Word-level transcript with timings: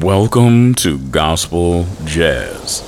Welcome 0.00 0.74
to 0.76 0.96
Gospel 0.96 1.84
Jazz, 2.06 2.80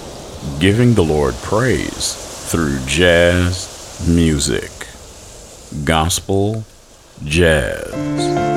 giving 0.58 0.94
the 0.94 1.04
Lord 1.04 1.34
praise 1.34 2.14
through 2.50 2.78
jazz 2.86 4.02
music. 4.08 4.70
Gospel 5.84 6.64
Jazz. 7.22 8.53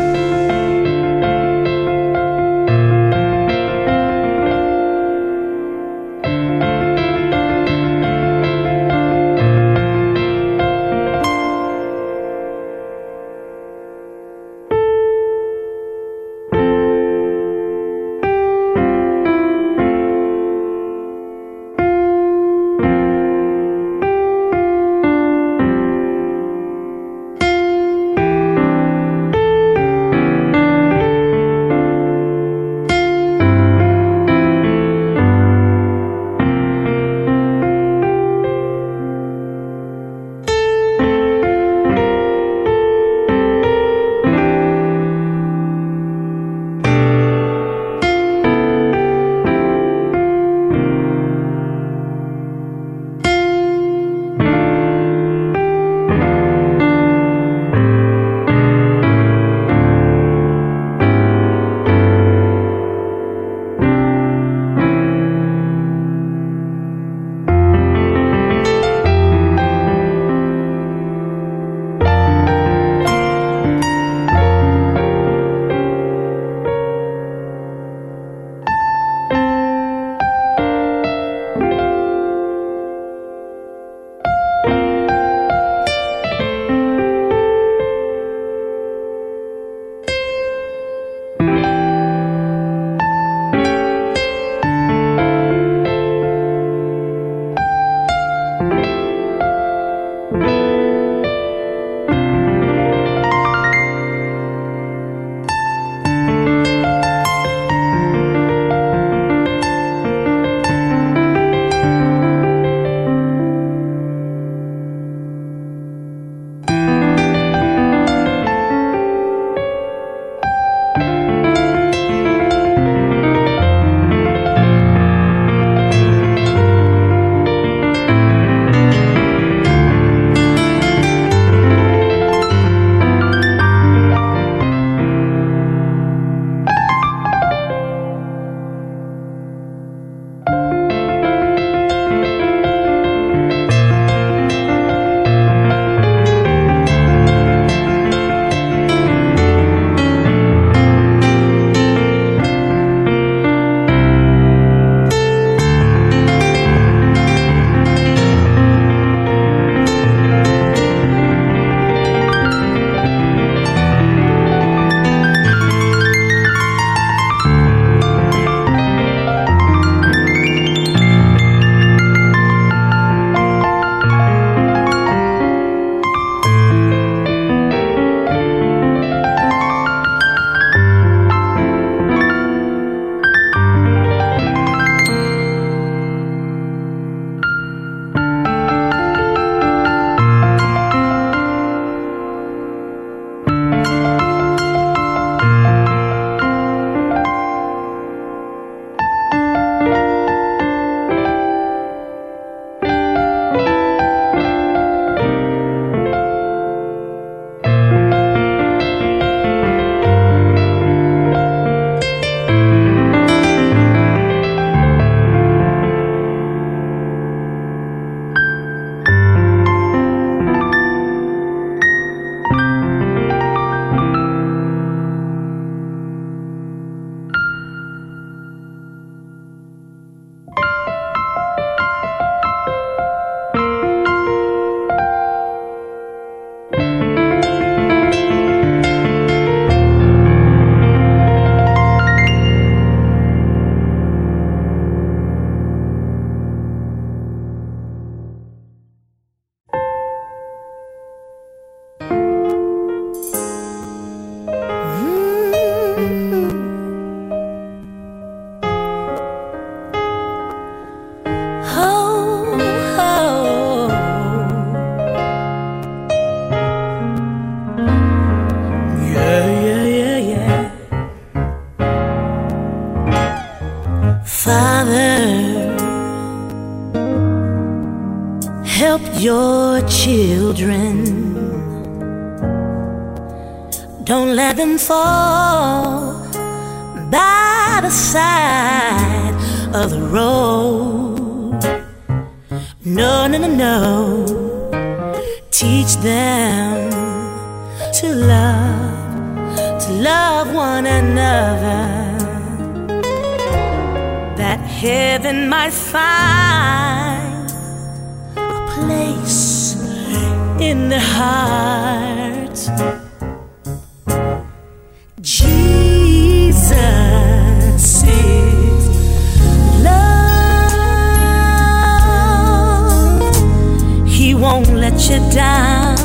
sit 325.17 325.33
down. 325.33 325.97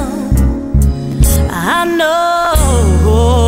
I 1.50 1.85
know. 1.85 3.42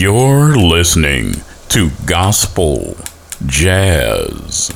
You're 0.00 0.54
listening 0.54 1.42
to 1.70 1.90
Gospel 2.06 2.96
Jazz. 3.46 4.70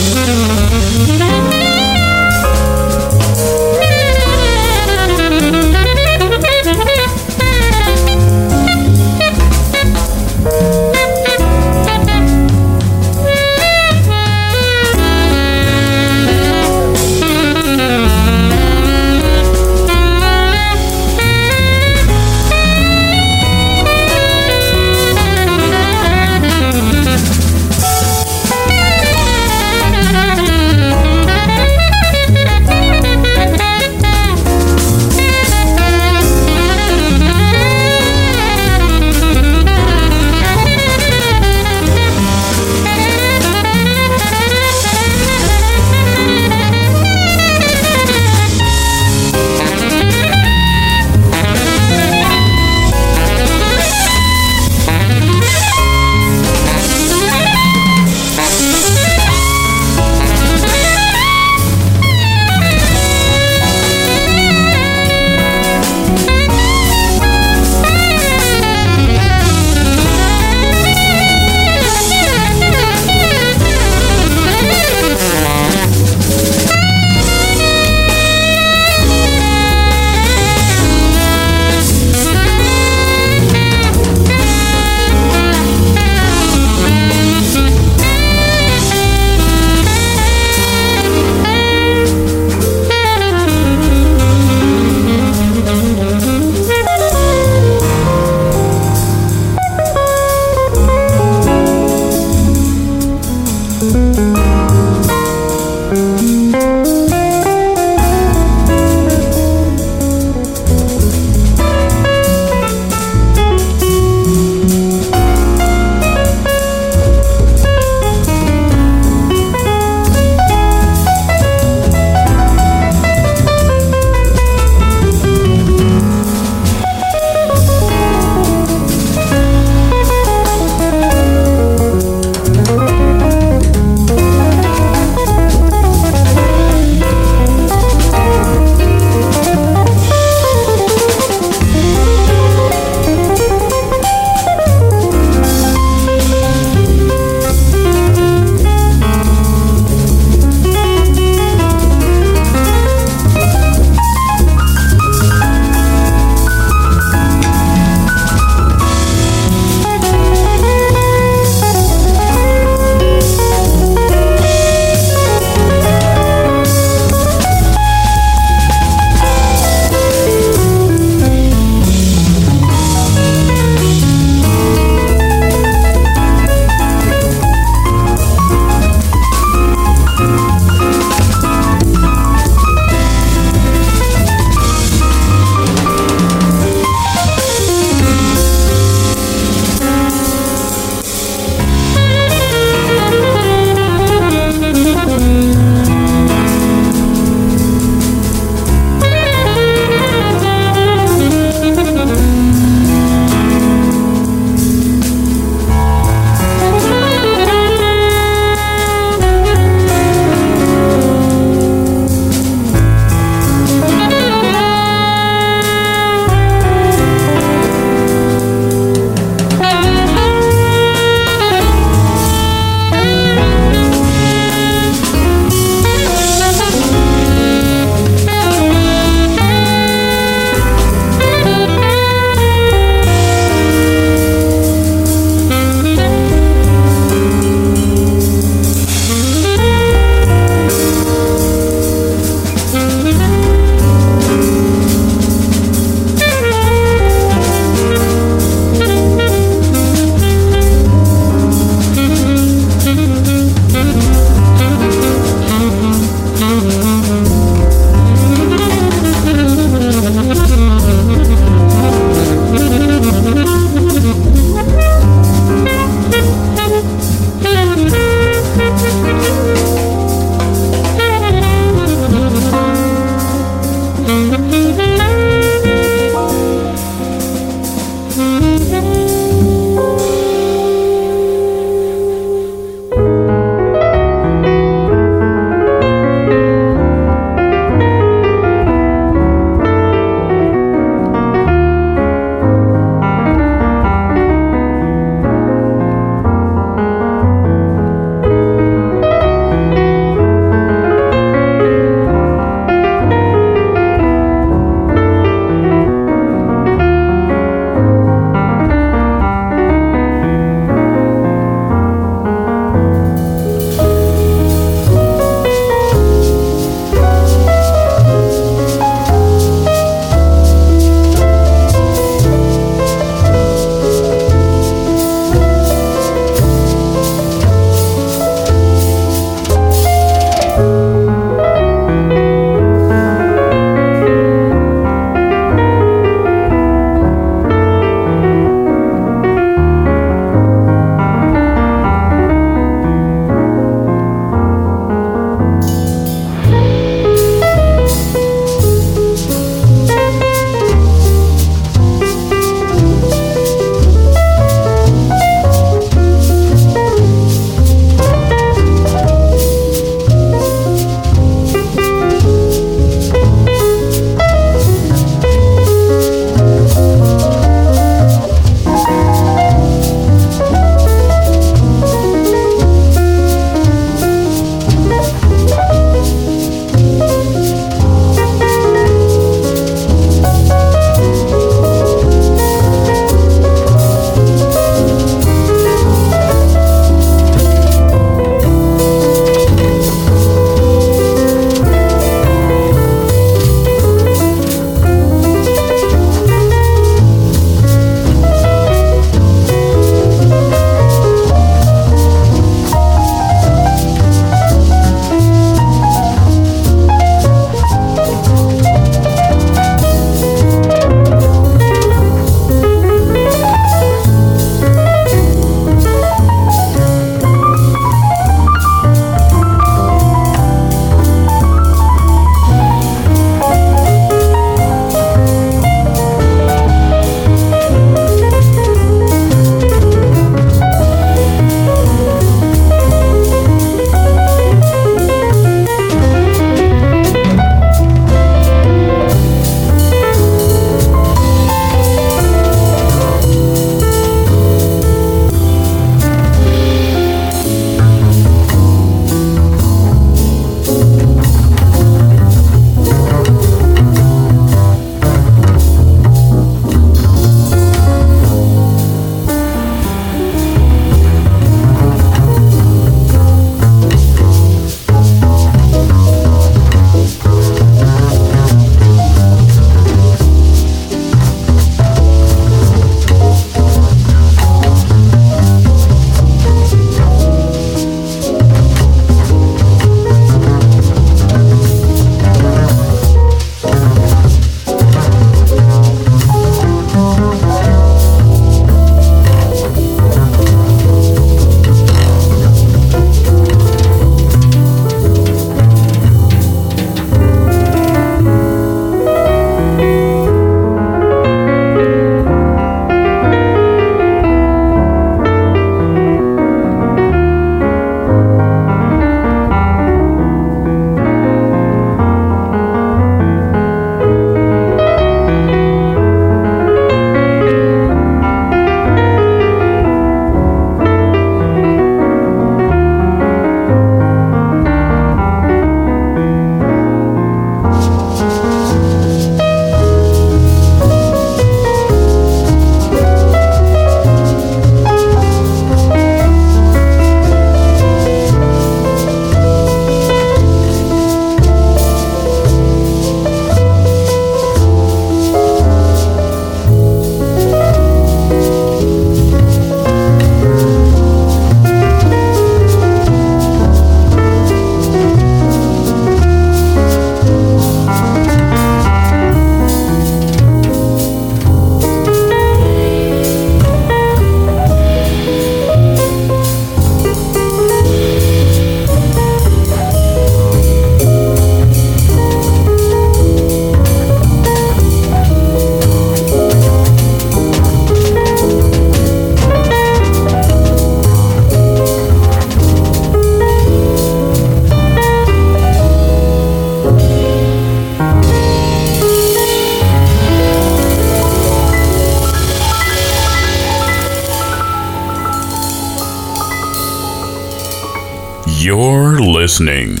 Listening 599.61 600.00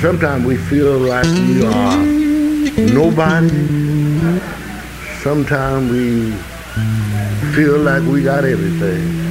Sometimes 0.00 0.46
we 0.46 0.56
feel 0.56 0.96
like 0.96 1.26
we 1.26 1.62
are 1.62 1.96
nobody. 2.94 3.66
Sometimes 5.22 5.90
we 5.92 6.32
feel 7.54 7.78
like 7.78 8.02
we 8.04 8.22
got 8.22 8.46
everything. 8.46 9.28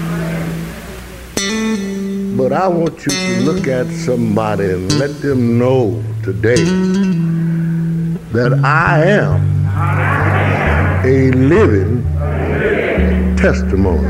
But 2.38 2.54
I 2.54 2.68
want 2.68 3.04
you 3.04 3.12
to 3.12 3.42
look 3.42 3.68
at 3.68 3.88
somebody 3.88 4.66
and 4.66 4.94
let 5.00 5.20
them 5.22 5.58
know 5.58 6.04
today 6.22 6.64
that 8.34 8.62
I 8.64 9.06
am 9.06 9.66
a 11.04 11.32
living 11.32 12.04
testimony. 13.38 14.08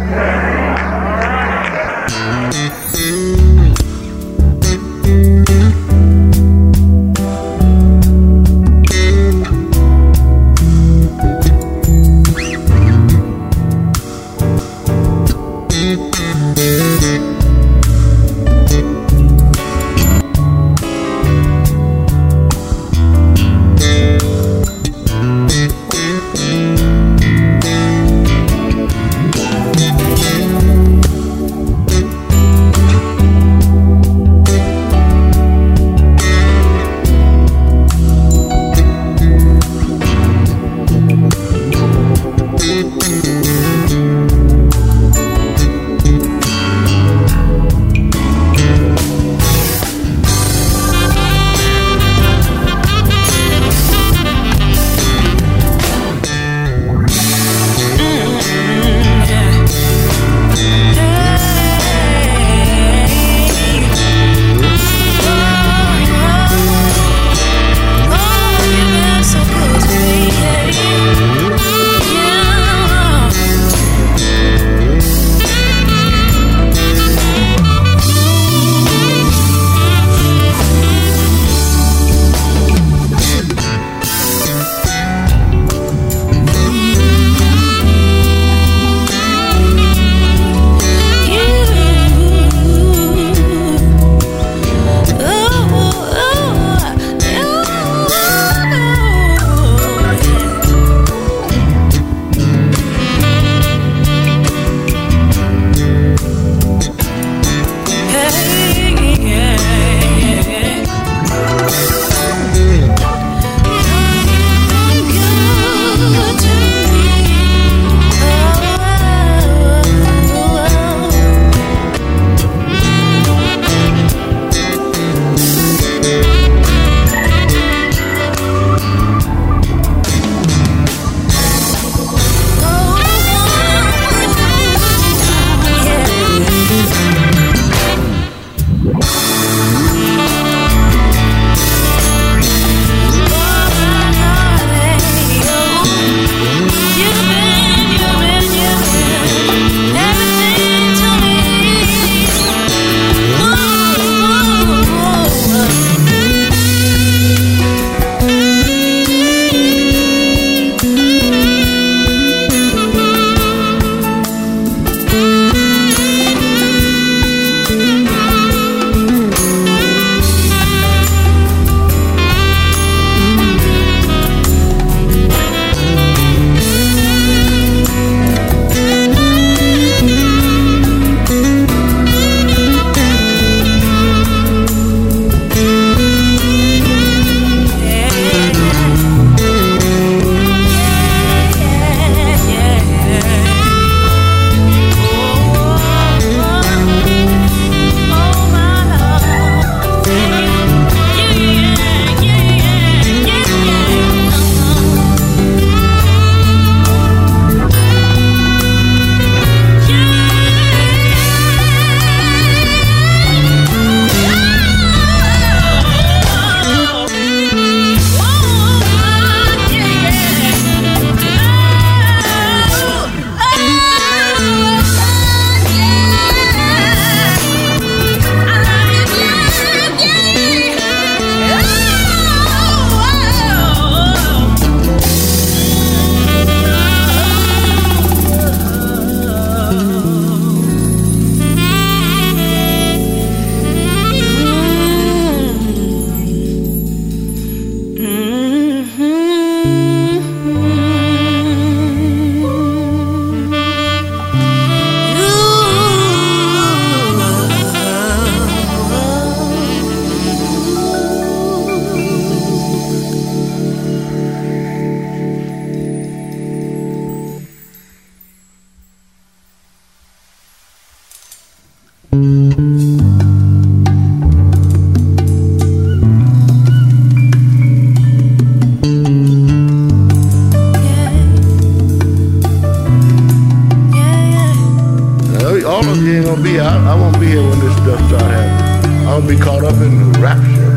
You 286.40 286.44
be. 286.44 286.60
I, 286.60 286.92
I 286.92 286.96
won't 286.96 287.20
be 287.20 287.28
here 287.28 287.42
when 287.42 287.60
this 287.60 287.74
stuff 287.78 288.00
start 288.08 288.32
happening. 288.32 289.06
Gonna 289.06 289.28
be 289.28 289.38
caught 289.38 289.64
up 289.64 289.76
in 289.82 290.12
the 290.12 290.20
rapture. 290.20 290.70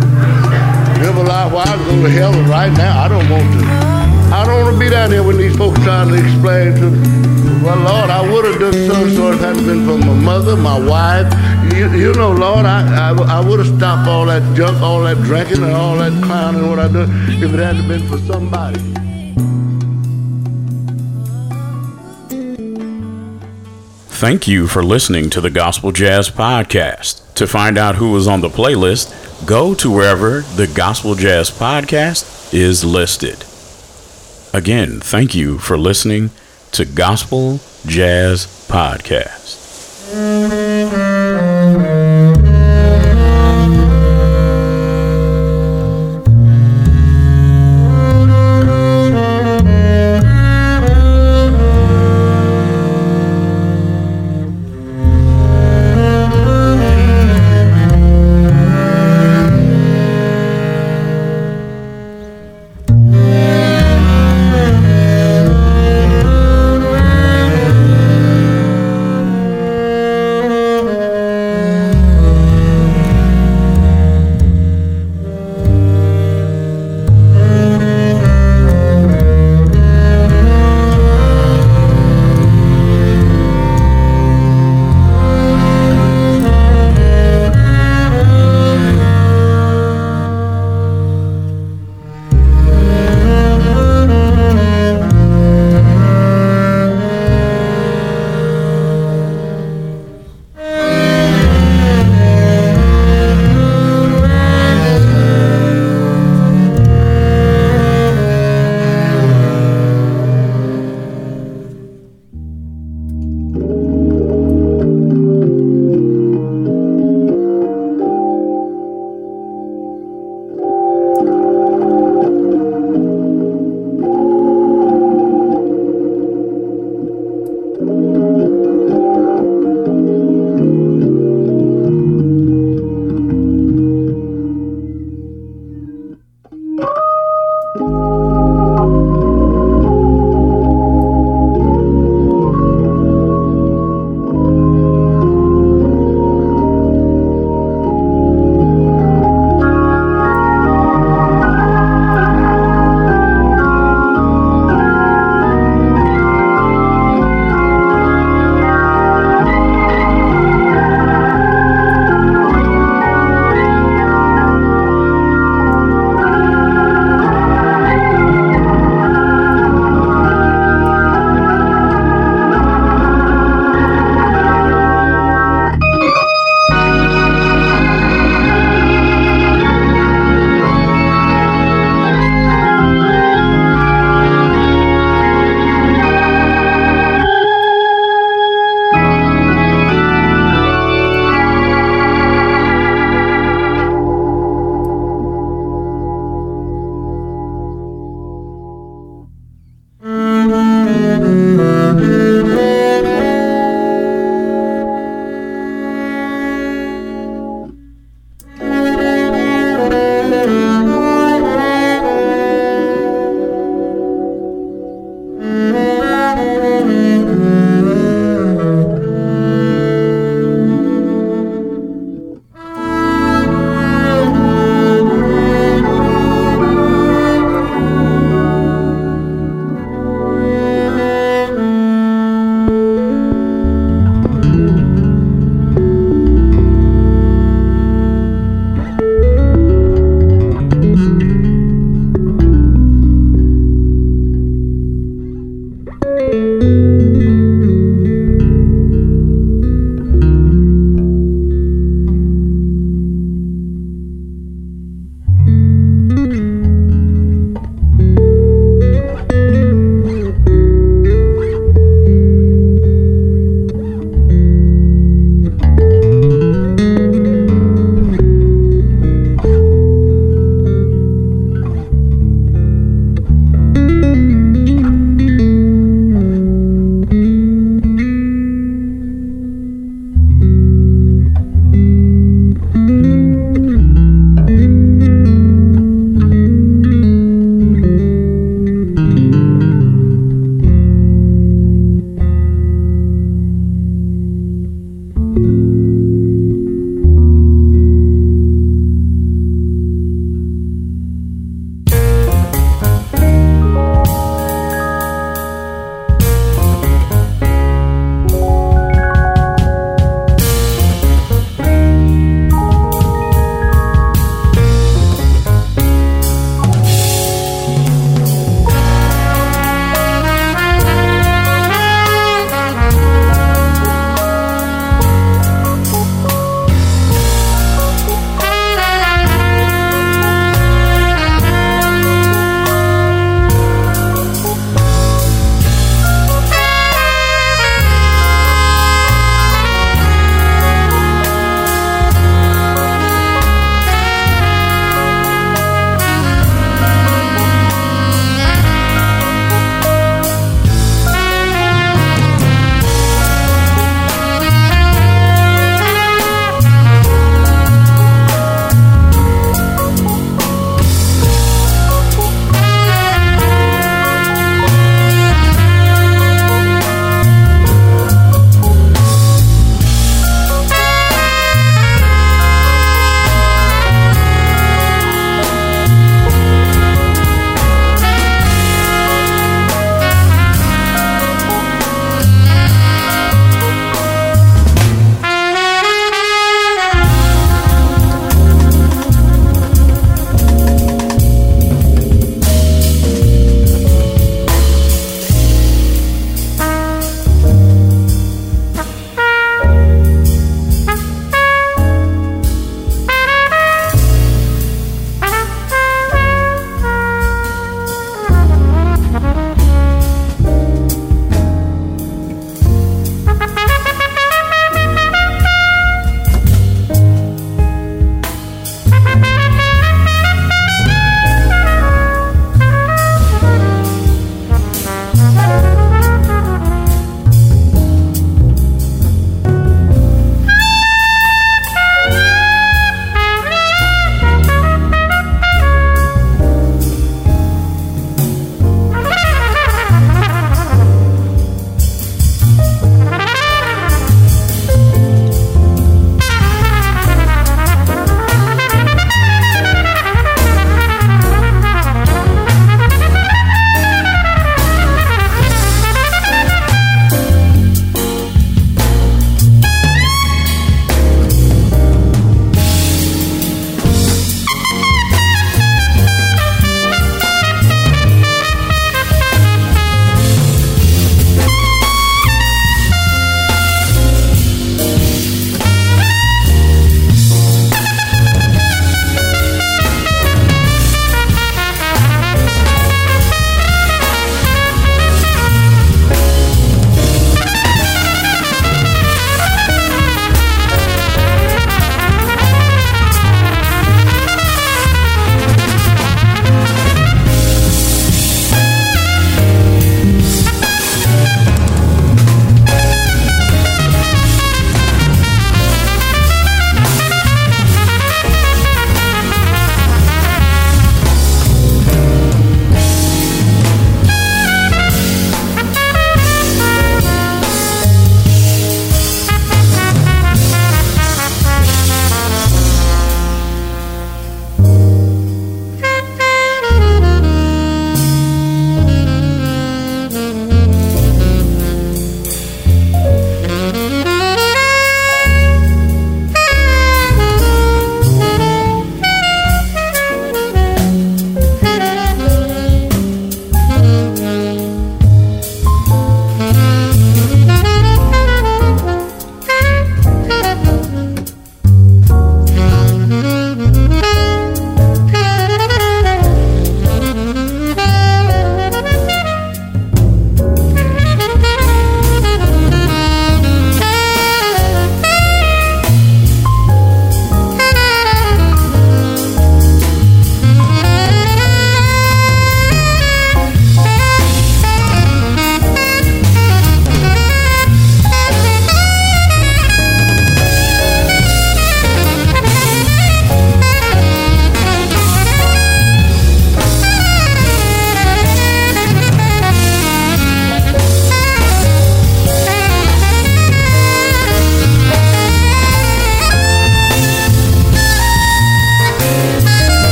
Live 1.03 1.17
a 1.17 1.23
life 1.23 1.53
where 1.53 1.67
I 1.67 1.77
go 1.77 2.03
to 2.03 2.11
heaven 2.11 2.49
right 2.49 2.73
now. 2.73 3.03
I 3.03 3.09
don't 3.09 3.29
want 3.29 3.45
to. 3.53 3.67
I 4.33 4.45
don't 4.47 4.65
want 4.65 4.75
to 4.75 4.81
be 4.81 4.89
down 4.89 5.11
here 5.11 5.23
when 5.23 5.37
these 5.37 5.57
folks 5.57 5.79
trying 5.83 6.09
to 6.09 6.15
explain 6.15 6.75
to 6.77 6.91
me. 6.91 7.63
well, 7.63 7.77
Lord, 7.77 8.11
I 8.11 8.23
would 8.33 8.45
have 8.47 8.59
done 8.61 8.73
so 8.73 9.09
so 9.09 9.33
if 9.33 9.41
it 9.41 9.45
hadn't 9.45 9.67
been 9.67 9.85
for 9.87 9.99
my 9.99 10.15
mother, 10.15 10.57
my 10.57 10.79
wife. 10.79 11.29
You, 11.75 11.91
you 11.93 12.13
know, 12.15 12.33
Lord, 12.33 12.65
I, 12.65 13.11
I, 13.11 13.39
I 13.39 13.41
would 13.41 13.59
have 13.59 13.77
stopped 13.77 14.09
all 14.09 14.27
that 14.27 14.43
junk, 14.57 14.81
all 14.81 15.03
that 15.03 15.19
drinking, 15.19 15.63
and 15.63 15.73
all 15.73 15.97
that 15.97 16.13
clowning, 16.25 16.69
what 16.69 16.79
I 16.79 16.89
done, 16.89 17.11
if 17.29 17.53
it 17.53 17.59
hadn't 17.59 17.89
been 17.89 18.07
for 18.09 18.19
somebody. 18.19 18.81
Thank 24.23 24.47
you 24.47 24.69
for 24.69 24.85
listening 24.85 25.31
to 25.31 25.41
the 25.41 25.51
Gospel 25.51 25.91
Jazz 25.91 26.31
Podcast. 26.31 27.35
To 27.35 27.45
find 27.45 27.77
out 27.77 27.97
who 27.97 28.17
is 28.17 28.29
on 28.29 28.41
the 28.41 28.49
playlist, 28.49 29.11
go 29.49 29.75
to 29.75 29.91
wherever 29.91 30.43
the 30.43 30.69
Gospel 30.69 31.17
Jazz 31.17 31.51
Podcast 31.51 32.55
is 32.55 32.85
listed. 32.85 33.45
Again, 34.57 35.01
thank 35.01 35.35
you 35.35 35.59
for 35.59 35.77
listening 35.77 36.31
to 36.71 36.85
Gospel 36.85 37.59
Jazz 37.85 38.47
Podcast. 38.71 40.62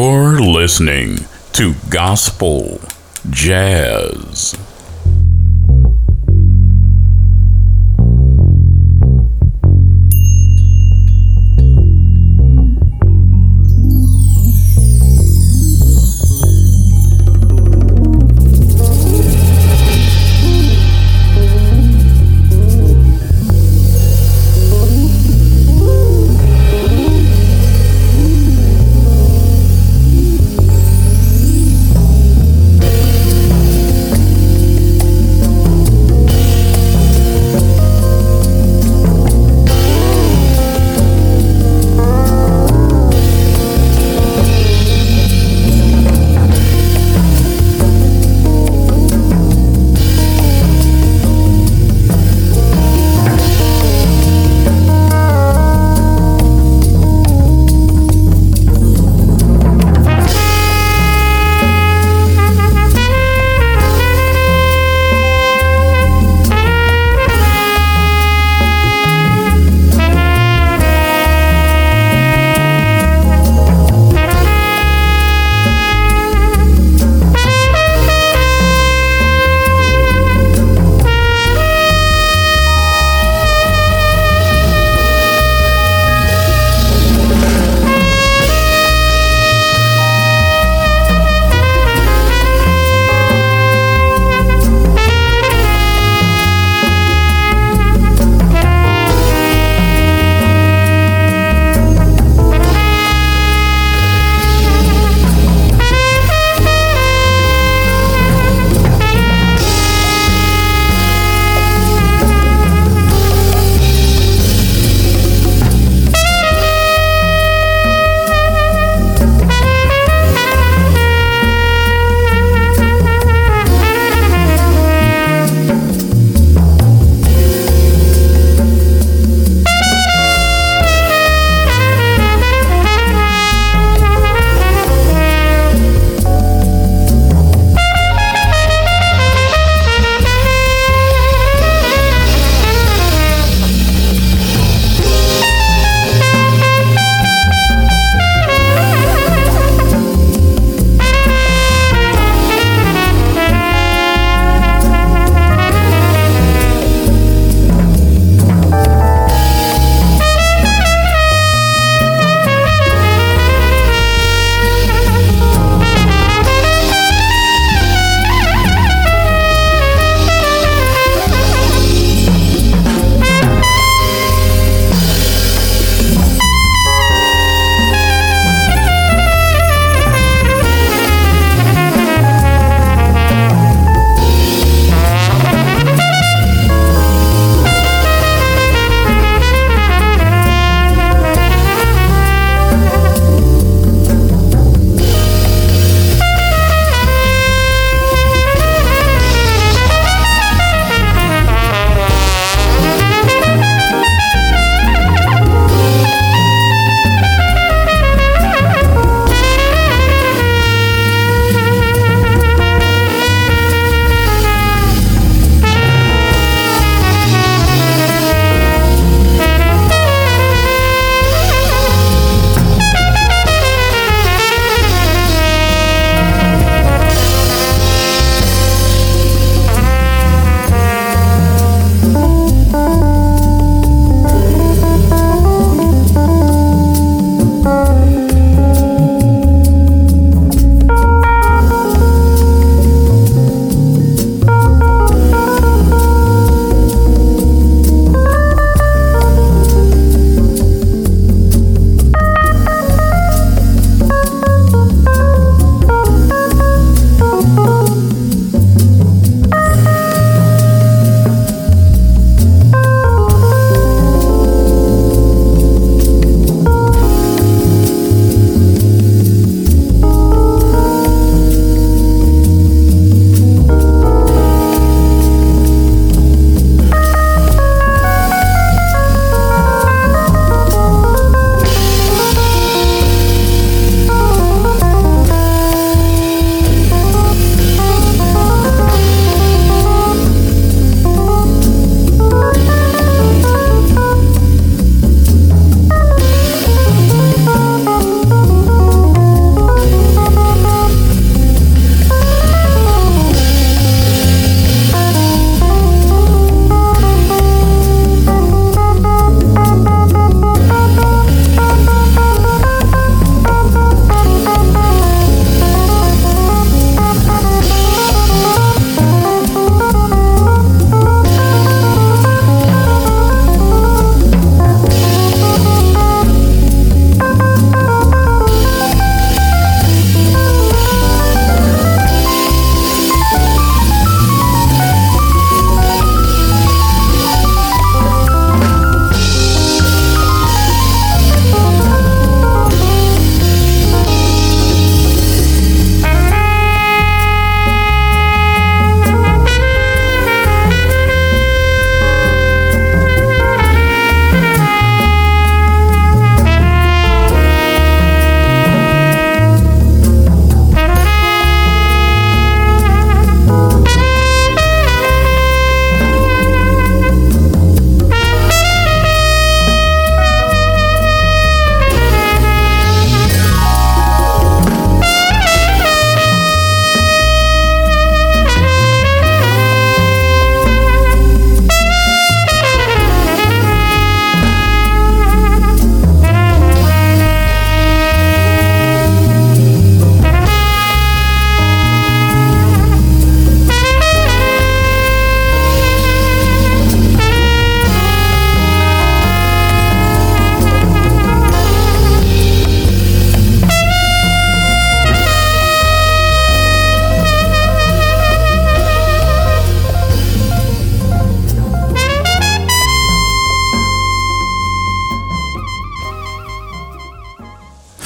You're 0.00 0.40
listening 0.40 1.26
to 1.52 1.74
Gospel 1.90 2.80
Jazz. 3.28 4.56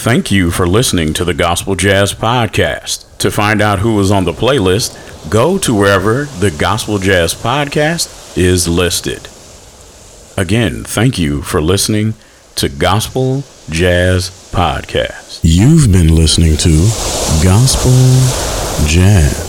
Thank 0.05 0.31
you 0.31 0.51
for 0.51 0.69
listening 0.69 1.15
to 1.15 1.25
the 1.25 1.33
Gospel 1.33 1.77
Jazz 1.77 2.13
Podcast. 2.13 3.17
To 3.21 3.31
find 3.31 3.63
out 3.63 3.79
who 3.79 3.99
is 4.01 4.11
on 4.11 4.25
the 4.27 4.35
playlist, 4.35 5.31
go 5.31 5.57
to 5.57 5.75
wherever 5.75 6.25
the 6.25 6.51
Gospel 6.51 6.99
Jazz 6.99 7.35
Podcast 7.35 8.37
is 8.37 8.69
listed. 8.69 9.31
Again, 10.37 10.85
thank 10.85 11.19
you 11.19 11.41
for 11.41 11.63
listening 11.63 12.13
to 12.57 12.69
Gospel 12.69 13.45
Jazz 13.71 14.29
Podcast. 14.53 15.41
You've 15.43 15.91
been 15.91 16.15
listening 16.15 16.59
to 16.59 16.69
Gospel 17.43 17.91
Jazz. 18.87 19.44